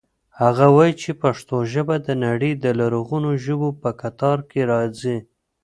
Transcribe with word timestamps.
هغه 0.41 0.65
وایي 0.75 0.93
چې 1.01 1.11
پښتو 1.21 1.55
ژبه 1.71 1.95
د 2.07 2.09
نړۍ 2.25 2.51
د 2.63 2.65
لرغونو 2.79 3.29
ژبو 3.45 3.69
په 3.81 3.89
کتار 4.01 4.37
کې 4.49 4.61
راځي. 4.71 5.17